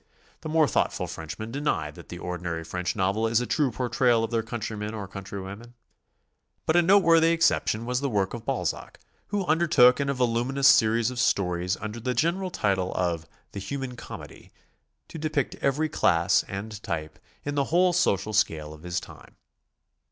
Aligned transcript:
The 0.41 0.49
more 0.49 0.67
thoughtful 0.67 1.05
Frenchmen 1.05 1.51
deny 1.51 1.91
that 1.91 2.09
the 2.09 2.17
ordinary 2.17 2.63
French 2.63 2.95
novel 2.95 3.27
is 3.27 3.39
a 3.39 3.45
true 3.45 3.69
portrayal 3.71 4.23
of 4.23 4.31
their 4.31 4.41
countrymen 4.41 4.95
or 4.95 5.07
countrywomen. 5.07 5.75
But 6.65 6.75
a 6.75 6.81
noteworthy 6.81 7.27
exception 7.29 7.85
was 7.85 8.01
the 8.01 8.09
work 8.09 8.33
of 8.33 8.43
Balzac, 8.43 8.99
who 9.27 9.45
undertook 9.45 9.99
in 9.99 10.09
a 10.09 10.15
voluminous 10.15 10.67
se 10.67 10.87
ries 10.87 11.11
of 11.11 11.19
stories 11.19 11.77
under 11.77 11.99
the 11.99 12.15
general 12.15 12.49
title 12.49 12.91
of 12.95 13.27
"The 13.51 13.59
Human 13.59 13.95
Comedy," 13.95 14.51
to 15.07 15.19
depict 15.19 15.53
every 15.61 15.87
class 15.87 16.41
and 16.47 16.81
type 16.81 17.19
in 17.45 17.53
the 17.53 17.65
whole 17.65 17.93
social 17.93 18.33
scale 18.33 18.73
of 18.73 18.81
his 18.81 18.99
time. 18.99 19.35